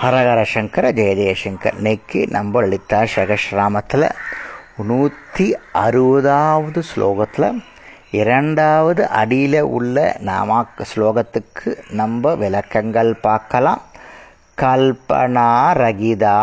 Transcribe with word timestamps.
ஹரஹர 0.00 0.40
சங்கர 0.50 0.86
ஜெய 0.96 1.12
ஜெயசங்கர் 1.18 1.76
இன்னைக்கு 1.78 2.20
நம்ம 2.34 2.60
லலிதா 2.62 2.98
சகஸ்ராமத்தில் 3.14 4.06
நூற்றி 4.88 5.46
அறுபதாவது 5.82 6.82
ஸ்லோகத்தில் 6.90 7.46
இரண்டாவது 8.20 9.02
அடியில் 9.20 9.58
உள்ள 9.78 9.96
நாமா 10.28 10.58
ஸ்லோகத்துக்கு 10.90 11.70
நம்ம 12.00 12.34
விளக்கங்கள் 12.44 13.12
பார்க்கலாம். 13.26 13.82
கல்பனா 14.62 15.48
ரகிதா 15.82 16.38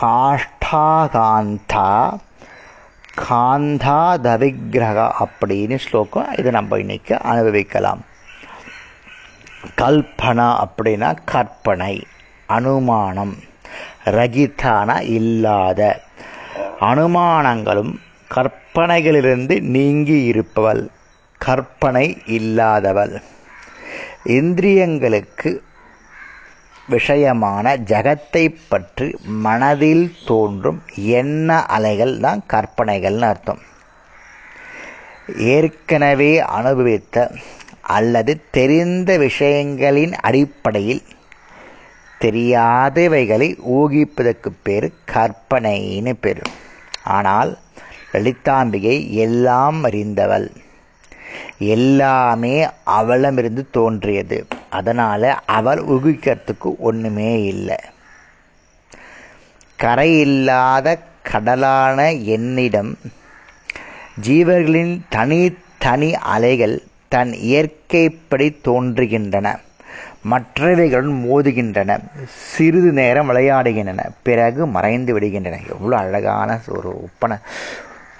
காஷ்டாகாந்தா 0.00 1.86
காந்தா 3.26 4.00
தவிக்கிரகா 4.28 5.08
அப்படின்னு 5.24 5.78
ஸ்லோகம் 5.88 6.30
இது 6.40 6.50
நம்ம 6.60 6.78
இன்னைக்கு 6.84 7.16
அனுபவிக்கலாம். 7.32 8.04
கல்பனா 9.82 10.52
அப்படின்னா 10.66 11.10
கற்பனை. 11.32 11.96
அனுமானம். 12.56 13.34
ரகிதான 14.16 14.90
இல்லாத 15.16 15.80
அனுமானங்களும் 16.80 17.92
கற்பனைகளிலிருந்து 18.34 19.54
நீங்கி 19.74 20.16
இருப்பவள் 20.24 20.82
கற்பனை 21.40 22.06
இல்லாதவள். 22.26 23.14
இந்திரியங்களுக்கு 24.38 25.50
விஷயமான 26.90 27.66
ஜகத்தை 27.90 28.44
பற்றி 28.68 29.08
மனதில் 29.44 30.06
தோன்றும் 30.26 30.80
எண்ண 31.18 31.58
அலைகள் 31.76 32.14
தான் 32.18 32.42
கற்பனைகள்னு 32.52 33.28
அர்த்தம். 33.32 33.62
ஏற்கனவே 35.54 36.32
அனுபவித்த 36.58 37.16
அல்லது 37.96 38.32
தெரிந்த 38.50 39.10
விஷயங்களின் 39.18 40.14
அடிப்படையில் 40.28 41.02
தெரியாதவைகளை 42.20 43.48
ஊகிப்பதற்கு 43.78 44.50
பேர் 44.62 44.92
கற்பனைன்னு 45.12 46.12
பேர். 46.20 46.42
ஆனால் 47.04 47.58
லலிதாம்பிகை 48.12 49.10
எல்லாம் 49.10 49.84
அறிந்தவள். 49.84 50.48
எல்லாமே 51.58 52.68
அவளமிருந்து 52.84 53.70
தோன்றியது. 53.70 54.46
அதனால 54.70 55.34
அவள் 55.34 55.80
ஊகிக்கிறதுக்கு 55.84 56.70
ஒண்ணுமே 56.78 57.42
இல்லை. 57.42 57.76
கரையில்லாத 59.78 60.98
கடலான 61.22 62.24
என்னிடம் 62.24 62.98
ஜீவர்களின் 64.26 65.00
தனி 65.08 65.56
தனி 65.78 66.14
அலைகள் 66.14 66.82
தன் 67.08 67.32
இயற்கைப்படி 67.32 68.48
தோன்றுகின்றன. 68.64 69.56
மற்றவைகளுடன் 70.30 71.24
மோதுகின்றன. 71.24 72.00
சிறிது 72.28 72.92
நேரம் 72.92 73.30
விளையாடுகின்றன. 73.30 74.08
பிறகு 74.22 74.66
மறைந்து 74.66 75.18
விடுகின்றன. 75.18 75.68
எவ்வளோ 75.68 75.96
அழகான 75.96 76.60
ஒரு 76.66 77.02
ஒப்பனை 77.02 77.36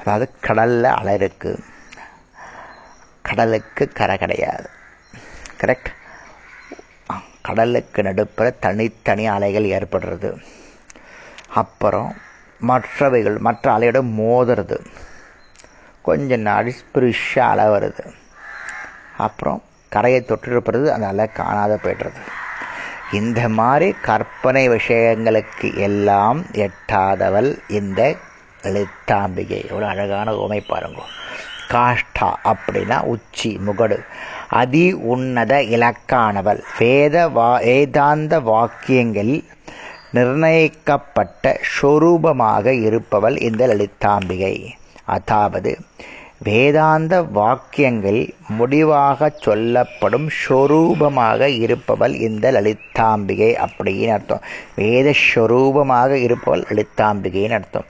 அதாவது 0.01 0.31
கடலில் 0.41 0.85
அலை 0.85 1.15
இருக்கு 1.15 1.59
கடலுக்கு 3.23 3.89
கரை 3.89 4.17
கிடையாது. 4.17 4.69
கரெக்ட் 5.61 5.87
கடலுக்கு 7.43 8.03
நடுப்புற 8.03 8.55
தனித்தனி 8.61 9.27
அலைகள் 9.27 9.65
ஏற்படுறது. 9.65 10.43
அப்புறம் 11.49 12.15
மற்றவைகள் 12.69 13.39
மற்ற 13.39 13.79
அலையோட 13.79 14.03
மோதுறது. 14.03 14.85
கொஞ்ச 16.03 16.37
நாள் 16.37 16.73
ஸ்பிரிஷாக 16.73 17.39
அலை 17.39 17.65
வருது. 17.65 18.13
அப்புறம் 19.17 19.63
கரையை 19.89 20.25
தொற்றிருப்பது 20.27 20.87
அந்த 20.87 21.07
அலை 21.07 21.27
காணாத 21.33 21.79
போய்டுறது. 21.83 22.21
இந்த 23.13 23.49
மாதிரி 23.49 23.95
கற்பனை 24.03 24.69
விஷயங்களுக்கு 24.69 25.77
எல்லாம் 25.77 26.45
எட்டாதவள் 26.53 27.59
இந்த 27.69 28.17
எழுத்தாம்பிகை. 28.63 29.69
எவ்வளோ 29.69 29.87
அழகான 29.87 30.35
உமை 30.35 30.61
பாருங்க. 30.61 31.01
காஷ்டா 31.71 32.29
அப்படின்னா 32.45 33.03
உச்சி 33.03 33.61
முகடு. 33.67 33.99
அதி 34.49 34.93
உன்னத 34.93 35.63
இலக்கானவள். 35.63 36.61
வேத 36.79 37.29
வா 37.29 37.59
வேதாந்த 37.59 38.41
வாக்கியங்களில் 38.41 39.45
நிர்ணயிக்கப்பட்ட 40.13 41.61
ஸ்வரூபமாக 41.71 42.67
இருப்பவள் 42.67 43.37
இந்த 43.39 43.67
லலிதாம்பிகை 43.67 44.55
அதாவது 45.05 45.79
வேதாந்த 46.43 47.23
வாக்கியங்கள் 47.23 48.35
முடிவாக 48.49 49.31
சொல்லப்படும் 49.39 50.29
ஸ்வரூபமாக 50.39 51.47
இருப்பவள் 51.47 52.15
இந்த 52.15 52.53
லலிதாம்பிகை 52.53 53.51
அப்படின்னு 53.65 54.13
அர்த்தம். 54.13 54.45
வேத 54.75 55.15
ஸ்வரூபமாக 55.25 56.11
இருப்பவள் 56.11 56.65
லலிதாம்பிகைன்னு 56.69 57.51
அர்த்தம். 57.51 57.85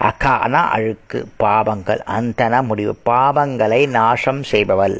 அகானா 0.00 0.62
அழுக்கு 0.76 1.26
பாவங்கள் 1.36 2.02
அந்தன 2.06 2.62
முடிவு 2.62 2.96
பாவங்களை 3.06 3.88
நாசம் 3.88 4.42
செய்பவள் 4.42 4.98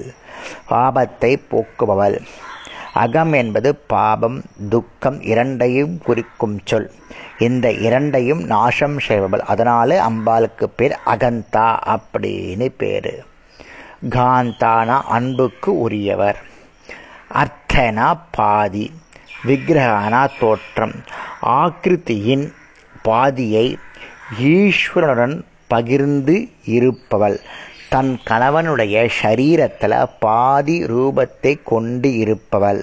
பாபத்தை 0.70 1.32
போக்குபவள். 1.50 2.18
அகம் 2.94 3.32
என்பது 3.32 3.76
பாபம் 3.76 4.42
துக்கம் 4.70 5.22
இரண்டையும் 5.22 5.98
குறிக்கும் 5.98 6.60
சொல். 6.64 6.92
இந்த 7.38 7.72
இரண்டையும் 7.72 8.42
நாசம் 8.42 8.98
செய்பவள். 8.98 9.38
அதனால 9.38 10.08
அம்பாளுக்கு 10.08 10.64
பேர் 10.76 10.98
அகந்தா 11.06 11.96
அப்படின்னு 11.96 12.68
பேரு. 12.76 13.24
காந்தானா 14.08 15.00
அன்புக்கு 15.00 15.80
உரியவர். 15.80 16.38
அர்த்தனா 17.32 18.18
பாதி 18.30 18.92
விக்கிரகானா 19.46 20.28
தோற்றம். 20.40 20.92
ஆக்கிருத்தியின் 21.42 22.52
பாதியை 23.02 23.76
ஈஸ்வரனுடன் 24.42 25.42
பகிர்ந்து 25.66 26.48
இருப்பவள். 26.64 27.40
தன் 27.94 28.20
கணவனுடைய 28.30 28.96
சரீரத்தில் 29.22 29.94
பாதி 30.20 30.84
ரூபத்தை 30.84 31.52
கொண்டு 31.64 32.08
இருப்பவள். 32.16 32.80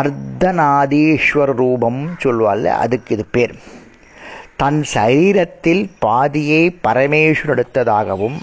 அர்த்தநாதீஸ்வர 0.00 1.54
ரூபம் 1.60 2.00
சொல்வாள் 2.22 2.64
அதுக்கு 2.64 3.14
இது 3.14 3.24
பேர். 3.30 3.54
தன் 4.56 4.84
சரீரத்தில் 4.94 5.82
பாதியை 5.98 6.62
பரமேஸ்வரன் 6.88 7.54
எடுத்ததாகவும் 7.54 8.38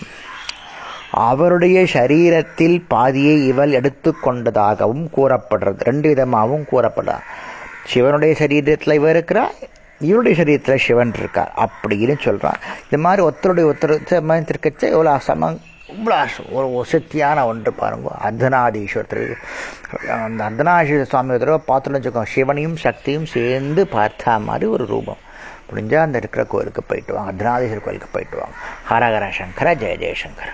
அவருடைய 1.11 1.83
சரீரத்தில் 1.93 2.77
பாதியை 2.87 3.47
இவள் 3.47 3.73
எடுத்துக்கொண்டதாகவும் 3.81 5.05
கூறப்படுறது. 5.17 5.79
ரெண்டு 5.89 6.09
விதமாகவும் 6.09 6.65
கூறப்படுறார் 6.71 7.27
சிவனுடைய 7.85 8.35
சரீரத்தில் 8.39 8.93
இவ 8.93 9.11
இருக்கிறா 9.11 9.45
இவருடைய 10.07 10.35
சரீரத்தில் 10.39 10.83
சிவன் 10.85 11.13
இருக்கார். 11.21 11.51
அப்படின்னு 11.65 12.15
சொல்கிறான் 12.27 12.59
இந்த 12.83 12.99
மாதிரி 13.05 13.21
ஒருத்தருடைய 13.27 13.65
ஒருத்தர் 13.71 14.49
திருக்கச்ச 14.49 14.83
எவ்வளோ 14.95 15.13
சம 15.27 15.51
இவ்வளோ 15.93 16.17
ஒரு 16.57 16.67
வசத்தியான 16.75 17.39
ஒன்று 17.45 17.71
பாருங்க. 17.79 18.09
அர்த்தநாதீஸ்வரர் 18.27 19.33
அந்த 20.25 20.41
அர்த்தநாதீஸ்வர 20.49 21.03
சுவாமி 21.11 21.33
ஒரு 21.35 21.41
தடவை 21.43 21.61
பார்த்துன்னு 21.71 21.97
வச்சுக்கோங்க. 21.97 22.31
சிவனையும் 22.35 22.77
சக்தியும் 22.85 23.27
சேர்ந்து 23.35 23.83
பார்த்தா 23.95 24.33
மாதிரி 24.47 24.65
ஒரு 24.75 24.85
ரூபம். 24.93 25.21
முடிஞ்சால் 25.69 26.05
அந்த 26.07 26.17
இருக்கிற 26.17 26.43
கோயிலுக்கு 26.53 26.83
போயிட்டு 26.83 27.13
வாங்க. 27.13 27.29
அர்த்தநாதீஸ்வரர் 27.31 27.87
கோயிலுக்கு 27.87 28.13
போயிட்டு 28.15 28.37
வாங்க. 28.41 28.55
ஹரஹர 28.91 29.25
சங்கர 29.39 29.75
ஜெய 29.83 29.95
ஜெயசங்கர் 30.03 30.53